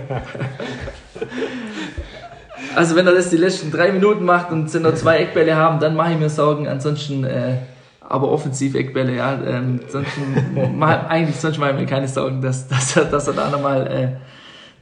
[2.75, 5.79] Also wenn er das die letzten drei Minuten macht und sind noch zwei Eckbälle haben,
[5.79, 6.67] dann mache ich mir Sorgen.
[6.67, 7.58] Ansonsten, äh,
[7.99, 9.41] aber offensiv Eckbälle, ja.
[9.43, 10.12] Ähm, sonst,
[11.10, 14.08] eigentlich sonst mache ich mir keine Sorgen, dass, dass, er, dass er da nochmal äh,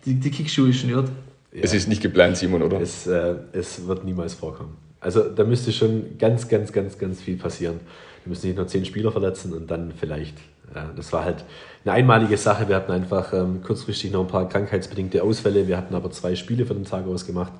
[0.05, 1.09] die, die Kickschuhe schnürt.
[1.53, 1.61] Ja.
[1.63, 2.81] Es ist nicht geplant, Simon, oder?
[2.81, 4.77] Es, äh, es wird niemals vorkommen.
[4.99, 7.79] Also da müsste schon ganz, ganz, ganz, ganz viel passieren.
[8.23, 10.35] Wir müssen nicht nur zehn Spieler verletzen und dann vielleicht.
[10.75, 11.45] Ja, das war halt
[11.85, 12.67] eine einmalige Sache.
[12.67, 15.67] Wir hatten einfach ähm, kurzfristig noch ein paar krankheitsbedingte Ausfälle.
[15.67, 17.53] Wir hatten aber zwei Spiele für den Tag ausgemacht.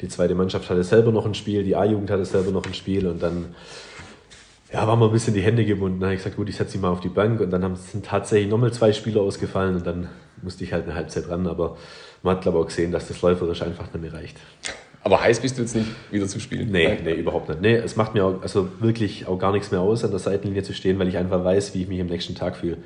[0.00, 3.06] Die zweite Mannschaft hatte selber noch ein Spiel, die A-Jugend hatte selber noch ein Spiel
[3.06, 3.54] und dann
[4.72, 6.00] ja, waren wir ein bisschen die Hände gebunden.
[6.00, 7.76] Dann habe ich gesagt, gut, ich setze sie mal auf die Bank und dann haben,
[7.76, 10.08] sind tatsächlich nochmal zwei Spieler ausgefallen und dann
[10.42, 11.46] musste ich halt eine Halbzeit ran.
[11.46, 11.76] Aber
[12.22, 14.36] man hat, glaube ich, auch gesehen, dass das läuferisch einfach nicht mehr reicht.
[15.02, 16.72] Aber heiß bist du jetzt nicht, wieder zu spielen?
[16.72, 17.60] Nee, nee, überhaupt nicht.
[17.60, 20.64] Nee, es macht mir auch, also wirklich auch gar nichts mehr aus, an der Seitenlinie
[20.64, 22.78] zu stehen, weil ich einfach weiß, wie ich mich am nächsten Tag fühle.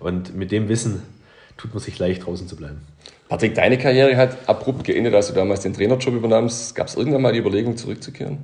[0.00, 1.04] Und mit dem Wissen
[1.56, 2.80] tut man sich leicht, draußen zu bleiben.
[3.30, 6.74] Patrick, deine Karriere hat abrupt geendet, als du damals den Trainerjob übernahmst.
[6.74, 8.38] Gab es irgendwann mal die Überlegung, zurückzukehren?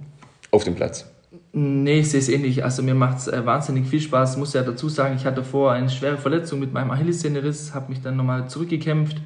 [0.53, 1.11] Auf den Platz?
[1.53, 2.63] Nee, ich sehe es ähnlich.
[2.63, 4.35] Also mir macht es äh, wahnsinnig viel Spaß.
[4.35, 7.91] Ich muss ja dazu sagen, ich hatte vorher eine schwere Verletzung mit meinem Achillessehnenriss, habe
[7.91, 9.17] mich dann nochmal zurückgekämpft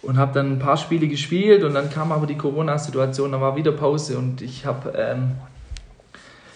[0.00, 3.56] und habe dann ein paar Spiele gespielt und dann kam aber die Corona-Situation, da war
[3.56, 5.32] wieder Pause und ich habe ähm,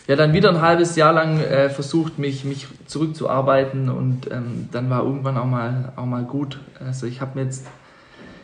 [0.07, 4.89] ja dann wieder ein halbes Jahr lang äh, versucht, mich, mich zurückzuarbeiten und ähm, dann
[4.89, 6.61] war irgendwann auch mal, auch mal gut.
[6.81, 7.67] Also ich habe mir jetzt,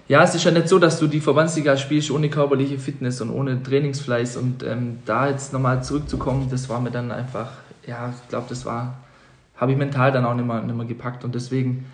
[0.08, 3.30] ja, es ist ja nicht so, dass du die Verbandsliga spielst ohne körperliche Fitness und
[3.30, 7.50] ohne Trainingsfleiß und ähm, da jetzt nochmal zurückzukommen, das war mir dann einfach,
[7.86, 8.96] ja, ich glaube, das war,
[9.56, 11.84] habe ich mental dann auch nicht mehr, nicht mehr gepackt und deswegen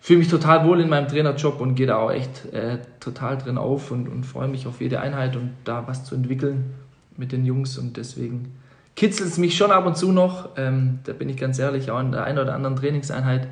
[0.00, 3.56] fühle mich total wohl in meinem Trainerjob und gehe da auch echt äh, total drin
[3.56, 6.74] auf und, und freue mich auf jede Einheit und da was zu entwickeln
[7.16, 8.56] mit den Jungs und deswegen
[8.96, 10.48] kitzelt es mich schon ab und zu noch.
[10.56, 13.46] Ähm, da bin ich ganz ehrlich, auch in der einen oder anderen Trainingseinheit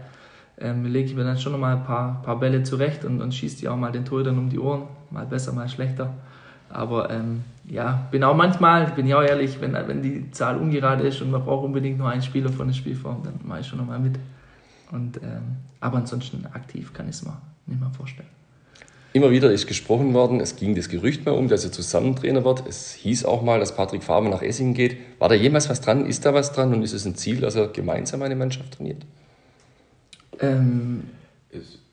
[0.61, 3.35] ähm, lege ich mir dann schon noch mal ein paar, paar Bälle zurecht und, und
[3.35, 4.83] schieße die auch mal den Torhütern um die Ohren.
[5.11, 6.15] Mal besser, mal schlechter.
[6.69, 11.07] Aber ähm, ja, bin auch manchmal, bin ich auch ehrlich, wenn, wenn die Zahl ungerade
[11.07, 13.79] ist und man braucht unbedingt nur einen Spieler von der Spielform, dann mache ich schon
[13.79, 14.19] noch mal mit.
[14.93, 18.29] Und, ähm, aber ansonsten aktiv kann ich es mir nicht mehr vorstellen.
[19.13, 22.45] Immer wieder ist gesprochen worden, es ging das Gerücht mal um, dass er zusammen Trainer
[22.45, 22.65] wird.
[22.69, 24.99] Es hieß auch mal, dass Patrick Faber nach Essingen geht.
[25.19, 26.07] War da jemals was dran?
[26.07, 26.73] Ist da was dran?
[26.73, 29.05] Und ist es ein Ziel, dass er gemeinsam eine Mannschaft trainiert?
[30.41, 31.05] Ähm,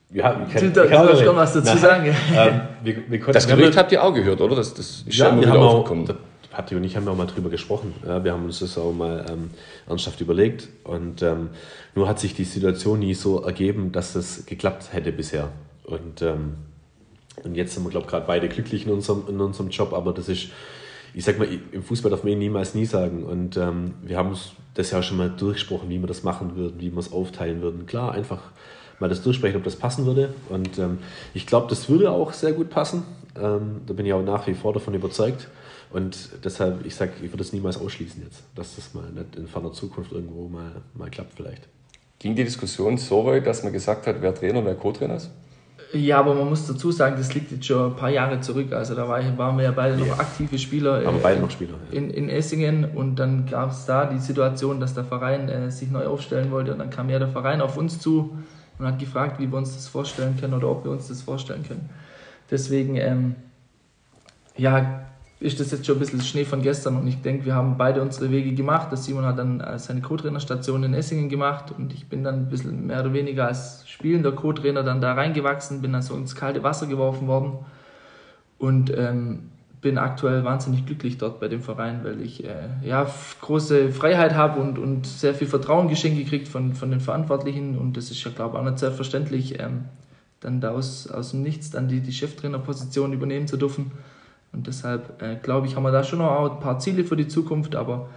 [0.09, 1.77] ja, ich kann, da kann schon was dazu Nein.
[1.77, 2.15] sagen.
[2.33, 4.55] Ähm, wir, wir konnten, das Gerücht habt ihr auch gehört, oder?
[4.55, 5.89] Das, das ist ja, wir haben auch,
[6.57, 7.93] Patrick und ich haben auch mal drüber gesprochen.
[8.03, 9.51] Ja, wir haben uns das auch mal ähm,
[9.87, 10.69] ernsthaft überlegt.
[10.83, 11.49] Und ähm,
[11.93, 15.49] nur hat sich die Situation nie so ergeben, dass das geklappt hätte bisher.
[15.83, 16.55] Und, ähm,
[17.43, 19.93] und jetzt sind wir, glaube ich, gerade beide glücklich in unserem, in unserem Job.
[19.93, 20.47] Aber das ist,
[21.17, 23.23] ich sag mal, im Fußball darf man eh niemals nie sagen.
[23.23, 24.37] Und ähm, wir haben
[24.75, 27.87] das ja schon mal durchgesprochen, wie wir das machen würden, wie wir es aufteilen würden.
[27.87, 28.51] Klar, einfach
[28.99, 30.35] mal das durchsprechen, ob das passen würde.
[30.49, 30.99] Und ähm,
[31.33, 33.01] ich glaube, das würde auch sehr gut passen.
[33.35, 35.47] Ähm, da bin ich auch nach wie vor davon überzeugt.
[35.89, 39.47] Und deshalb, ich sage, ich würde es niemals ausschließen jetzt, dass das mal nicht in
[39.47, 41.63] ferner Zukunft irgendwo mal, mal klappt vielleicht.
[42.19, 45.31] Ging die Diskussion so weit, dass man gesagt hat, wer Trainer und wer Co-Trainer ist?
[45.93, 48.73] Ja, aber man muss dazu sagen, das liegt jetzt schon ein paar Jahre zurück.
[48.73, 51.01] Also da waren wir ja beide noch aktive Spieler.
[51.07, 51.75] Aber beide noch Spieler.
[51.91, 51.97] Ja.
[51.97, 55.89] In, in Essingen und dann gab es da die Situation, dass der Verein äh, sich
[55.89, 58.37] neu aufstellen wollte und dann kam ja der Verein auf uns zu
[58.77, 61.63] und hat gefragt, wie wir uns das vorstellen können oder ob wir uns das vorstellen
[61.65, 61.89] können.
[62.51, 63.35] Deswegen, ähm,
[64.57, 65.05] ja,
[65.39, 68.01] ist das jetzt schon ein bisschen Schnee von gestern und ich denke, wir haben beide
[68.01, 68.89] unsere Wege gemacht.
[68.89, 72.49] Der Simon hat dann äh, seine Co-Trainerstation in Essingen gemacht und ich bin dann ein
[72.49, 76.63] bisschen mehr oder weniger als spielender Co-Trainer dann da reingewachsen, bin dann so ins kalte
[76.63, 77.59] Wasser geworfen worden
[78.57, 83.07] und ähm, bin aktuell wahnsinnig glücklich dort bei dem Verein, weil ich äh, ja,
[83.41, 87.95] große Freiheit habe und, und sehr viel Vertrauen geschenkt gekriegt von, von den Verantwortlichen und
[87.95, 89.85] das ist ja, glaube ich, auch nicht selbstverständlich, ähm,
[90.39, 93.91] dann da aus, aus dem Nichts dann die, die Cheftrainerposition übernehmen zu dürfen.
[94.51, 97.27] Und deshalb äh, glaube ich, haben wir da schon noch ein paar Ziele für die
[97.27, 98.09] Zukunft, aber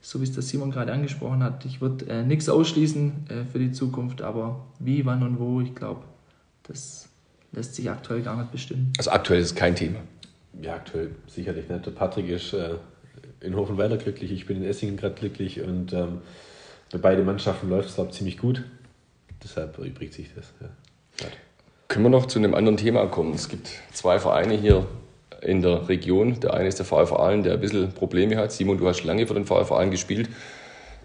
[0.00, 3.58] so wie es der Simon gerade angesprochen hat, ich würde äh, nichts ausschließen äh, für
[3.58, 6.02] die Zukunft, aber wie, wann und wo, ich glaube,
[6.64, 7.08] das
[7.52, 8.92] lässt sich aktuell gar nicht bestimmen.
[8.98, 10.00] Also aktuell ist es kein Thema.
[10.60, 11.86] Ja, aktuell sicherlich nicht.
[11.86, 12.74] Der Patrick ist äh,
[13.40, 16.18] in Hofenweiler glücklich, ich bin in Essingen gerade glücklich und ähm,
[16.92, 18.62] bei beiden Mannschaften läuft es, glaube ich, ziemlich gut.
[19.42, 20.52] Deshalb erübrigt sich das.
[20.60, 20.68] Ja.
[21.88, 23.34] Können wir noch zu einem anderen Thema kommen?
[23.34, 24.86] Es gibt zwei Vereine hier,
[25.44, 26.40] in der Region.
[26.40, 28.52] Der eine ist der VfV Aalen, der ein bisschen Probleme hat.
[28.52, 30.28] Simon, du hast lange für den VfV Aalen gespielt.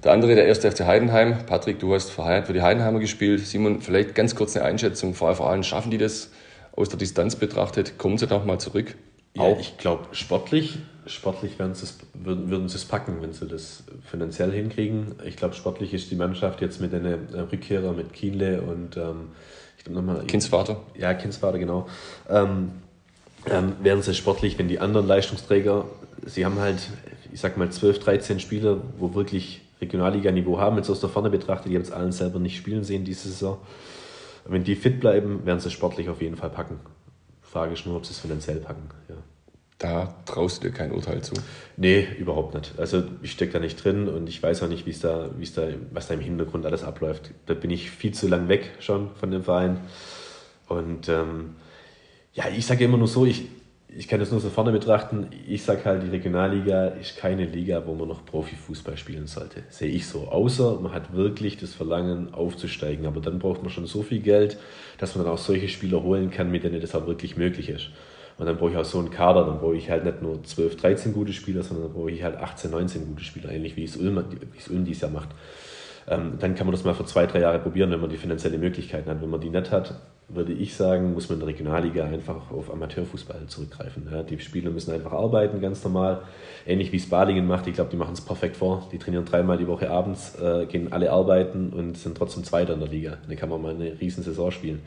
[0.04, 1.46] Der andere, der erste FC Heidenheim.
[1.46, 3.46] Patrick, du hast für die Heidenheimer gespielt.
[3.46, 5.14] Simon, vielleicht ganz kurz eine Einschätzung.
[5.14, 6.32] VfV Aalen, schaffen die das
[6.76, 7.98] aus der Distanz betrachtet?
[7.98, 8.96] Kommen sie da auch mal zurück?
[9.36, 13.48] Ja, ich glaube, sportlich sportlich werden sie es, würden, würden sie es packen, wenn sie
[13.48, 15.16] das finanziell hinkriegen.
[15.26, 19.30] Ich glaube, sportlich ist die Mannschaft jetzt mit den äh, Rückkehrer, mit Kienle und ähm,
[19.78, 20.26] ich glaube nochmal.
[20.26, 20.82] Kindsvater.
[20.96, 21.88] Ja, Kindsvater, genau.
[22.30, 22.72] Ähm,
[23.46, 25.86] ähm, wären sie sportlich, wenn die anderen Leistungsträger,
[26.26, 26.90] sie haben halt,
[27.32, 31.72] ich sag mal, 12, 13 Spieler, wo wirklich Regionalliga-Niveau haben, jetzt aus der Ferne betrachtet,
[31.72, 33.58] die haben es allen selber nicht spielen sehen diese Saison.
[34.46, 36.80] Wenn die fit bleiben, werden sie sportlich auf jeden Fall packen.
[37.42, 38.90] Frage ist nur, ob sie es finanziell packen.
[39.08, 39.16] Ja.
[39.78, 41.34] Da traust du dir kein Urteil zu?
[41.78, 42.74] Nee, überhaupt nicht.
[42.78, 45.70] Also ich stecke da nicht drin und ich weiß auch nicht, wie's da, wie's da,
[45.92, 47.32] was da im Hintergrund alles abläuft.
[47.46, 49.80] Da bin ich viel zu lang weg schon von dem Verein.
[50.68, 51.56] Und ähm,
[52.34, 53.46] ja, ich sage immer nur so, ich,
[53.88, 55.28] ich kann das nur so vorne betrachten.
[55.48, 59.64] Ich sage halt, die Regionalliga ist keine Liga, wo man noch Profifußball spielen sollte.
[59.70, 60.28] Sehe ich so.
[60.28, 63.08] Außer man hat wirklich das Verlangen aufzusteigen.
[63.08, 64.58] Aber dann braucht man schon so viel Geld,
[65.00, 67.90] dass man dann auch solche Spieler holen kann, mit denen das auch wirklich möglich ist.
[68.38, 69.46] Und dann brauche ich auch so einen Kader.
[69.46, 72.38] Dann brauche ich halt nicht nur 12, 13 gute Spieler, sondern dann brauche ich halt
[72.38, 75.30] 18, 19 gute Spieler, ähnlich wie es Ulm, wie es Ulm dieses Jahr macht.
[76.08, 78.60] Ähm, dann kann man das mal für zwei, drei Jahre probieren, wenn man die finanzielle
[78.60, 79.22] Möglichkeiten hat.
[79.22, 79.96] Wenn man die nicht hat,
[80.30, 84.08] würde ich sagen, muss man in der Regionalliga einfach auf Amateurfußball zurückgreifen.
[84.12, 86.22] Ja, die Spieler müssen einfach arbeiten, ganz normal.
[86.66, 87.68] Ähnlich wie es Balingen macht.
[87.68, 88.88] Ich glaube, die machen es perfekt vor.
[88.92, 92.80] Die trainieren dreimal die Woche abends, äh, gehen alle arbeiten und sind trotzdem Zweiter in
[92.80, 93.18] der Liga.
[93.28, 94.82] Dann kann man mal eine riesen Saison spielen.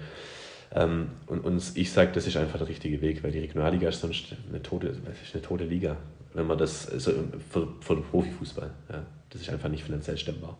[0.74, 4.00] Ähm, und, und ich sage, das ist einfach der richtige Weg, weil die Regionalliga ist
[4.00, 5.96] sonst eine tote, ist eine tote Liga.
[6.34, 7.12] Wenn man das also
[7.50, 10.56] für, für den Profifußball, ja, das ist einfach nicht finanziell stemmbar.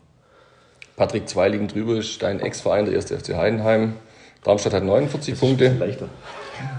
[0.97, 3.95] Patrick, zwei liegen drüber ist dein Ex-Verein, der erste FC Heidenheim.
[4.44, 5.74] Darmstadt hat 49 Punkte.
[5.78, 6.09] leichter.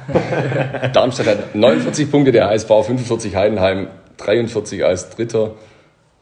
[0.94, 5.52] Darmstadt hat 49 Punkte, der HSV 45, Heidenheim 43 als Dritter.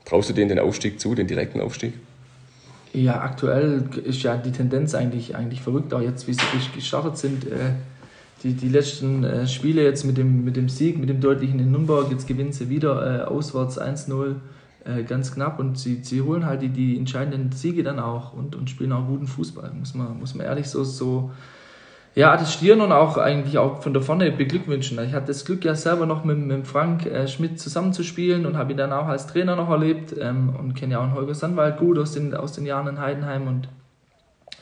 [0.06, 1.94] Traust du denen den Aufstieg zu, den direkten Aufstieg?
[2.94, 6.42] Ja, aktuell ist ja die Tendenz eigentlich, eigentlich verrückt, auch jetzt, wie sie
[6.76, 7.46] gestartet sind.
[7.46, 7.72] Äh,
[8.44, 11.72] die, die letzten äh, Spiele jetzt mit dem, mit dem Sieg, mit dem deutlichen in
[11.72, 14.36] Nürnberg, jetzt gewinnen sie wieder äh, auswärts 1-0
[14.86, 18.56] äh, ganz knapp und sie, sie holen halt die, die entscheidenden Siege dann auch und,
[18.56, 21.32] und spielen auch guten Fußball, muss man, muss man ehrlich so, so
[22.14, 25.00] ja, attestieren und auch eigentlich auch von der vorne beglückwünschen.
[25.06, 28.72] Ich hatte das Glück ja selber noch mit, mit Frank äh, Schmidt zusammenzuspielen und habe
[28.72, 31.98] ihn dann auch als Trainer noch erlebt ähm, und kenne ja auch Holger Sandwald gut
[31.98, 33.70] aus den, aus den Jahren in Heidenheim und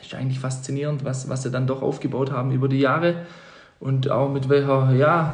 [0.01, 3.25] ist eigentlich faszinierend, was, was sie dann doch aufgebaut haben über die Jahre
[3.79, 5.33] und auch mit welcher, ja,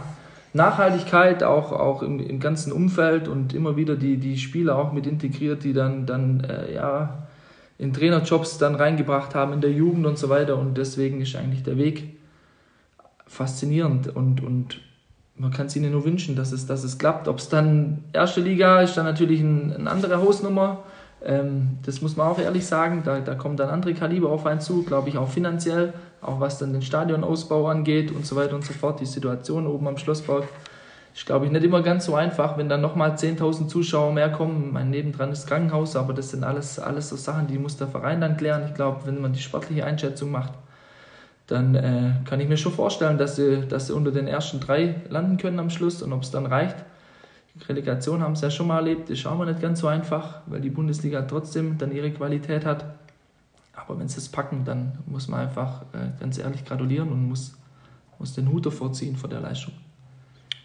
[0.56, 5.06] Nachhaltigkeit auch, auch im, im ganzen Umfeld und immer wieder die, die Spieler auch mit
[5.06, 7.28] integriert, die dann, dann äh, ja,
[7.78, 10.58] in Trainerjobs dann reingebracht haben in der Jugend und so weiter.
[10.58, 12.18] Und deswegen ist eigentlich der Weg
[13.28, 14.80] faszinierend und, und
[15.36, 17.28] man kann es ihnen nur wünschen, dass es, dass es klappt.
[17.28, 20.84] Ob es dann erste Liga ist, dann natürlich ein, eine andere Hausnummer.
[21.26, 23.02] Ähm, das muss man auch ehrlich sagen.
[23.04, 25.94] Da, da kommen dann andere Kaliber auf einen zu, glaube ich, auch finanziell
[26.26, 29.88] auch was dann den Stadionausbau angeht und so weiter und so fort, die Situation oben
[29.88, 30.46] am Schlossberg.
[31.14, 34.74] Ist, glaube ich, nicht immer ganz so einfach, wenn dann nochmal 10.000 Zuschauer mehr kommen.
[34.74, 38.20] Mein nebendran ist Krankenhaus, aber das sind alles, alles so Sachen, die muss der Verein
[38.20, 38.64] dann klären.
[38.68, 40.54] Ich glaube, wenn man die sportliche Einschätzung macht,
[41.48, 44.96] dann äh, kann ich mir schon vorstellen, dass sie, dass sie unter den ersten drei
[45.10, 46.76] landen können am Schluss und ob es dann reicht.
[47.68, 50.62] Relegation haben sie ja schon mal erlebt, ist auch mal nicht ganz so einfach, weil
[50.62, 52.86] die Bundesliga trotzdem dann ihre Qualität hat.
[53.74, 57.54] Aber wenn sie es packen, dann muss man einfach äh, ganz ehrlich gratulieren und muss,
[58.20, 59.74] muss den Hut davor ziehen vor der Leistung.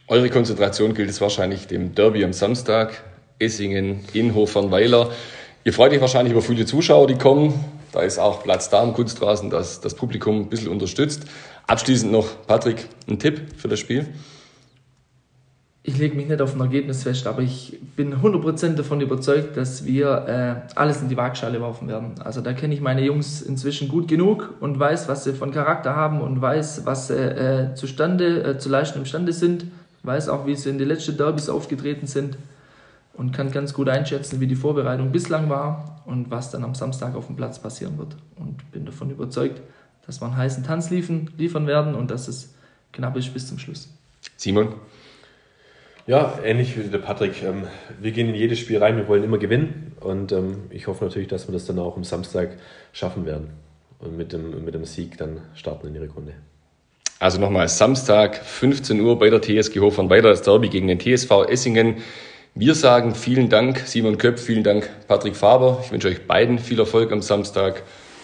[0.08, 3.04] Eure Konzentration gilt es wahrscheinlich dem Derby am Samstag,
[3.38, 5.10] Essingen in Hofernweiler.
[5.62, 7.54] Ihr freut euch wahrscheinlich über viele Zuschauer, die kommen.
[7.92, 11.24] Da ist auch Platz da am Kunstrasen, dass das Publikum ein bisschen unterstützt.
[11.66, 14.08] Abschließend noch, Patrick, ein Tipp für das Spiel?
[15.82, 19.86] Ich lege mich nicht auf ein Ergebnis fest, aber ich bin 100% davon überzeugt, dass
[19.86, 22.20] wir äh, alles in die Waagschale werfen werden.
[22.22, 25.96] Also da kenne ich meine Jungs inzwischen gut genug und weiß, was sie von Charakter
[25.96, 29.66] haben und weiß, was sie äh, zustande, äh, zu leisten imstande sind,
[30.02, 32.36] weiß auch, wie sie in den letzten Derbys aufgetreten sind
[33.14, 37.14] und kann ganz gut einschätzen, wie die Vorbereitung bislang war und was dann am Samstag
[37.14, 38.16] auf dem Platz passieren wird.
[38.36, 39.62] Und bin davon überzeugt,
[40.06, 42.54] dass wir einen heißen Tanz liefern werden und dass es
[42.92, 43.88] knapp ist bis zum Schluss.
[44.36, 44.74] Simon?
[46.06, 47.42] Ja, ähnlich wie der Patrick.
[47.42, 47.64] Ähm,
[48.00, 51.28] wir gehen in jedes Spiel rein, wir wollen immer gewinnen und ähm, ich hoffe natürlich,
[51.28, 52.56] dass wir das dann auch am Samstag
[52.92, 53.50] schaffen werden
[53.98, 56.32] und mit dem, mit dem Sieg dann starten in die Rückrunde.
[57.18, 61.96] Also nochmal Samstag, 15 Uhr bei der TSG Hofern-Weiter, das Derby gegen den TSV Essingen.
[62.54, 65.80] Wir sagen vielen Dank, Simon Köpf, vielen Dank, Patrick Faber.
[65.84, 67.82] Ich wünsche euch beiden viel Erfolg am Samstag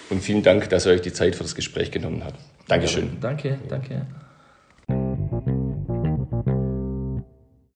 [0.08, 2.40] und vielen Dank, dass ihr euch die Zeit für das Gespräch genommen habt.
[2.68, 3.18] Dankeschön.
[3.20, 4.06] Danke, danke.